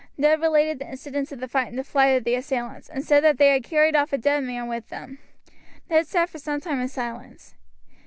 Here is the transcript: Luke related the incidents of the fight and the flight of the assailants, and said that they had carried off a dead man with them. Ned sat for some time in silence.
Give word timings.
Luke 0.17 0.41
related 0.41 0.79
the 0.79 0.89
incidents 0.89 1.31
of 1.31 1.39
the 1.41 1.47
fight 1.47 1.67
and 1.67 1.77
the 1.77 1.83
flight 1.83 2.17
of 2.17 2.23
the 2.23 2.33
assailants, 2.33 2.89
and 2.89 3.05
said 3.05 3.23
that 3.23 3.37
they 3.37 3.49
had 3.51 3.63
carried 3.63 3.95
off 3.95 4.11
a 4.11 4.17
dead 4.17 4.43
man 4.43 4.67
with 4.67 4.89
them. 4.89 5.19
Ned 5.91 6.07
sat 6.07 6.27
for 6.27 6.39
some 6.39 6.59
time 6.59 6.81
in 6.81 6.87
silence. 6.87 7.53